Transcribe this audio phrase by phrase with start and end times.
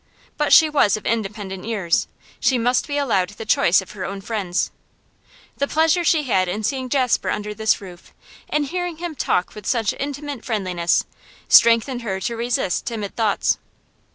[0.35, 2.07] But she was of independent years;
[2.39, 4.71] she must be allowed the choice of her own friends.
[5.57, 8.11] The pleasure she had in seeing Jasper under this roof,
[8.49, 11.05] in hearing him talk with such intimate friendliness,
[11.47, 13.59] strengthened her to resist timid thoughts.